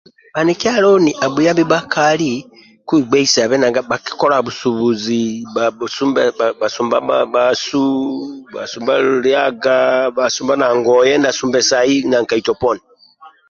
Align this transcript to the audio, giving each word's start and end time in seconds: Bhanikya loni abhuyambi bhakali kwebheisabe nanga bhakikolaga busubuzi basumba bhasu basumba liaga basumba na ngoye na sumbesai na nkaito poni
Bhanikya 0.33 0.71
loni 0.83 1.11
abhuyambi 1.25 1.63
bhakali 1.73 2.31
kwebheisabe 2.87 3.55
nanga 3.57 3.81
bhakikolaga 3.89 4.45
busubuzi 4.47 5.21
basumba 6.61 6.97
bhasu 7.33 7.81
basumba 8.55 8.93
liaga 9.25 9.77
basumba 10.17 10.53
na 10.61 10.67
ngoye 10.77 11.13
na 11.23 11.29
sumbesai 11.37 11.95
na 12.09 12.17
nkaito 12.23 12.53
poni 12.61 12.83